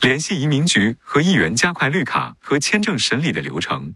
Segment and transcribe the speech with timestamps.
[0.00, 3.94] 联系移民局和议员加快绿卡和签证审理的流程。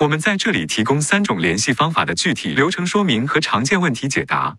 [0.00, 4.58] 我们在这里提供三种联系方法的具体流程说明和常见问题解答。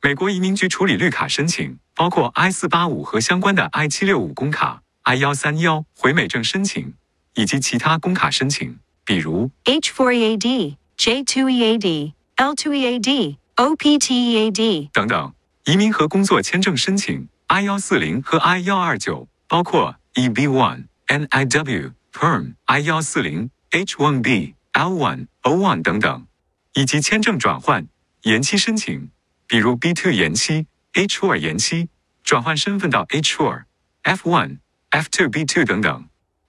[0.00, 6.94] 美国移民局处理绿卡申请，包括 I 四八五和相关的 I 七六五工卡、I 幺三幺回美证申请，
[7.34, 15.32] 以及其他工卡申请，比如 H4EAD, J2EAD, L2EAD, OPTEAD 等等。
[15.64, 26.26] 移民和工作签证申请 I 幺四零和 I 幺二九，包括 EB one、NIW、Perm、I 幺四零、H one B、L one、O one 等等，
[26.72, 27.86] 以及签证转换、
[28.22, 29.10] 延期申请，
[29.46, 31.90] 比如 B two 延期、H four 延期，
[32.24, 33.64] 转换身份到 H four、
[34.00, 36.08] F one、F two B two 等等，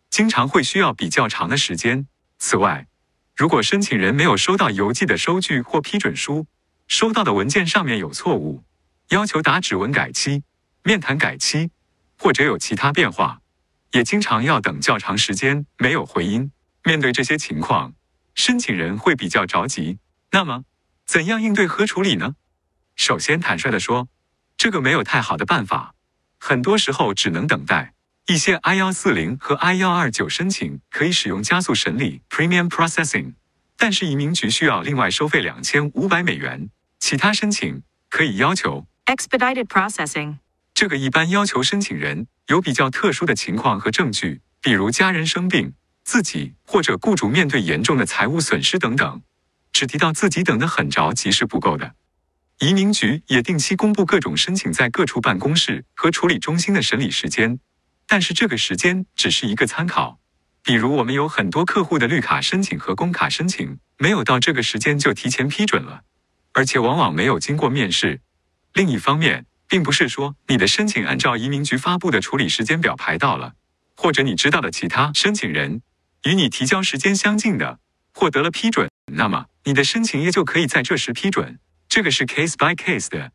[0.10, 2.08] 经常会需要比较长的时间。
[2.40, 2.88] 此外，
[3.36, 6.48] 如果申请人没有收到邮寄的收据或批准书，
[6.88, 8.64] 收到的文件上面有错误。
[9.10, 10.44] 要求打指纹改期、
[10.86, 11.70] 面谈改期，
[12.24, 13.42] 或者有其他变化，
[13.92, 16.54] 也经常要等较长时间没有回音。
[16.86, 17.94] 面对这些情况，
[18.34, 20.00] 申请人会比较着急。
[20.32, 20.64] 那么，
[21.06, 22.36] 怎样应对和处理呢？
[22.96, 24.08] 首先，坦率地说，
[24.56, 25.96] 这个没有太好的办法，
[26.40, 27.94] 很多时候只能等待。
[28.28, 33.34] 一些 I 幺四零和 I 幺二九申请可以使用加速审理 （Premium Processing），
[33.76, 36.70] 但是移民局需要另外收费两千五百美元。
[37.02, 38.88] 其他申请可以要求。
[39.08, 40.38] Expedited processing
[40.74, 49.22] 这个一般要求申请人有比较特殊的情况和证据，比如家人生病、自己或者雇主面对严重的财务损失等等。
[49.72, 51.96] 只提到自己等得很着急是不够的。
[52.60, 57.60] 移民局也定期公布各种申请在各处办公室和处理中心的审理时间，
[58.08, 60.20] 但是这个时间只是一个参考。
[60.62, 66.04] 比如我们有很多客户的绿卡申请和工卡申请没有到这个时间就提前批准了，
[66.54, 68.22] 而且往往没有经过面试。
[68.74, 73.56] 另一方面，并不是说你的申请按照移民局发布的处理时间表排到了，
[73.96, 75.82] 或者你知道的其他申请人
[76.26, 77.80] 与你提交时间相近的
[78.14, 81.58] 获得了批准，那么你的申请也就可以在这时批准。
[81.90, 83.32] 这个是 case by case 的，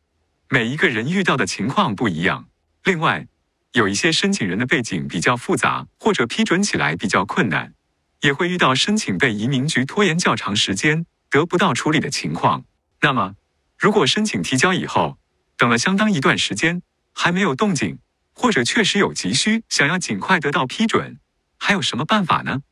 [0.48, 2.46] 每一个人遇到的情况不一样。
[2.84, 3.26] 另外，
[3.72, 7.74] 有一些申请人的背景比较复杂，或者批准起来比较困难，
[8.20, 12.62] 也会遇到申请被移民局拖延较长时间得不到处理的情况。
[13.00, 13.34] 那么，
[13.76, 15.18] 如果申请提交以后，
[15.58, 16.80] 等了相当一段时间
[17.12, 17.98] 还没有动静，
[18.32, 21.18] 或者确实有急需，想要尽快得到批准，
[21.58, 22.62] 还有什么办法呢？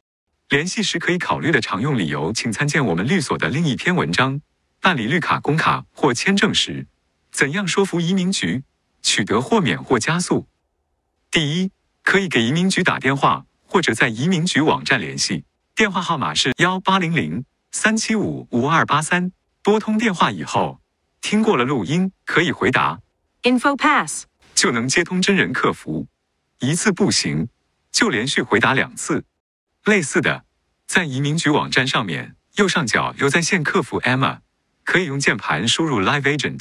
[0.48, 4.41] 联系时可以考虑的常用理由，请参见我们律所的另一篇文章。
[4.80, 6.86] 办理绿卡、工卡或签证时，
[7.32, 8.62] 怎样说服移民局
[9.02, 10.46] 取得豁免或加速？
[11.32, 11.72] 第一，
[12.04, 15.44] 可以给移民局打电话，或者在移民局网站联系，
[15.75, 19.32] 电话号码是幺八零零三七五五二八三。
[19.64, 20.80] 拨通电话以后。
[21.28, 23.00] 听过了录音，可以回答。
[23.42, 26.06] Info Pass 就能接通真人客服，
[26.60, 27.48] 一次不行，
[27.91, 29.25] 就连续回答两次。
[29.87, 30.44] 类似的，
[30.87, 34.38] 在移民局网站上面右上角有在线客服 Emma，
[34.84, 36.60] 可以用键盘输入 Live Agent，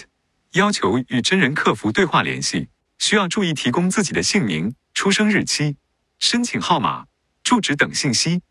[0.54, 2.70] 要求与真人客服对话联系。
[2.98, 5.78] 需要注意提供自己的姓名、出生日期、
[6.18, 7.06] 申请号码、
[7.44, 8.42] 住址等信息。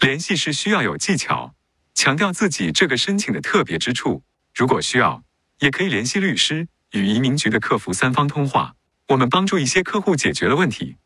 [0.00, 1.54] 联系是需要有技巧，
[1.94, 4.22] 强调自己这个申请的特别之处。
[4.54, 5.22] 如果需要。
[5.60, 8.74] 也可以联系律师与移民局的客服三方通话，
[9.08, 10.96] 我们帮助一些客户解决了问题。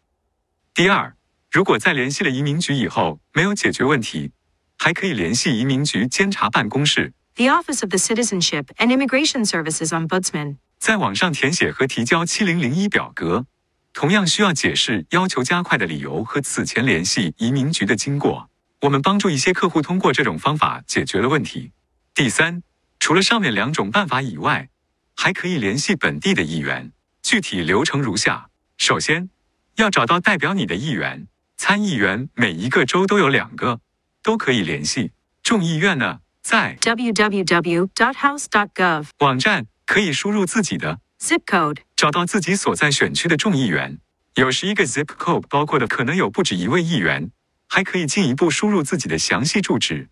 [0.74, 1.14] 第二，
[1.50, 4.32] 如果在联系了移民局以后没有解决问题，
[4.78, 13.46] 还可以联系移民局监察办公室 （The Office of the Citizenship and Immigration Services Ombudsman），在网上填写和提交7001表格，
[13.92, 18.48] 同样需要解释要求加快的理由和此前联系移民局的经过。
[18.82, 21.72] 我们帮助一些客户通过这种方法解决了问题。
[22.14, 22.62] 第三。
[23.00, 24.68] 除了上面两种办法以外，
[25.16, 26.92] 还可以联系本地的议员。
[27.22, 29.28] 具体流程如下：首先，
[29.76, 31.26] 要找到代表你的议员。
[31.56, 33.80] 参议员每一个州都有两个，
[34.22, 35.10] 都可以联系。
[35.42, 43.98] 众议院呢，在 www.house.gov 网站可以输入自己的 zip code，找到自己所在选区的众议员。
[44.36, 47.30] 有时一个 zip code 包括的可能有不止一位议员，
[47.68, 50.08] 还可以进一步输入自己的详细住址，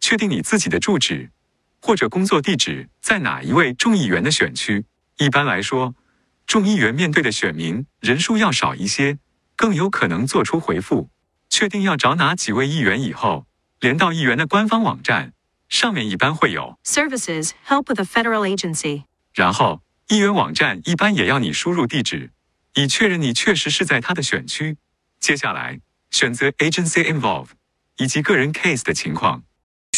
[0.00, 1.30] 确定你自己的住址。
[1.82, 4.84] 或者工作地址在哪一位众议员的选区？
[5.18, 5.94] 一般来说，
[6.46, 9.18] 众议员面对的选民人数要少一些，
[9.56, 11.10] 更有可能做出回复。
[11.50, 13.46] 确定要找哪几位议员以后，
[13.80, 15.32] 连到议员的官方网站
[15.68, 19.02] 上面一般会有 Services Help with a Federal Agency。
[19.34, 22.30] 然后，议员网站一般也要你输入地址，
[22.74, 24.76] 以确认你确实是在他的选区。
[25.18, 25.80] 接下来
[26.10, 27.48] 选择 Agency Involve
[27.96, 29.42] 以及个人 Case 的情况。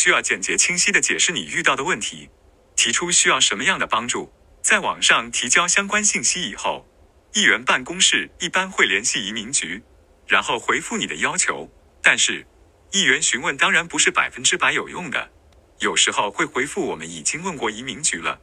[0.04, 2.28] 需要简洁清晰地解释你遇到的问题，
[2.76, 4.30] 提出需要什么样的帮助。
[4.60, 6.86] 在网上提交相关信息以后，
[7.32, 9.82] 议员办公室一般会联系移民局，
[10.26, 11.70] 然后回复你的要求。
[12.02, 12.46] 但是，
[12.92, 15.30] 议员询问当然不是百分之百有用的，
[15.78, 18.38] 有时候会回复我们已经问过移民局了。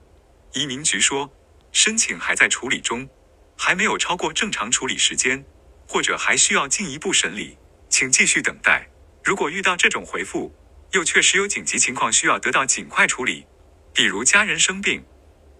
[0.54, 1.32] 移民局说，
[1.72, 3.08] 申请还在处理中，
[3.56, 5.46] 还没有超过正常处理时间，
[5.88, 7.56] 或者还需要进一步审理，
[7.88, 8.88] 请继续等待。
[9.24, 10.52] 如果遇到这种回复，
[10.94, 13.46] 又确实有紧急情况需要得到尽快处理，
[13.94, 15.02] 比如家人生病，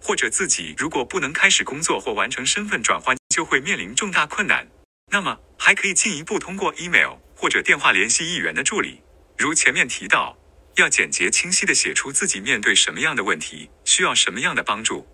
[0.00, 4.68] 或者自己如果不能开始工作或完成身份转换，就会面临重大困难，
[5.10, 9.00] 那么还可以进一步通过 email 或者电话联系议员的助理。
[9.38, 10.36] 如前面提到，
[10.76, 15.06] 要简洁清晰地写出自己面对什么样的问题，需要什么样的帮助。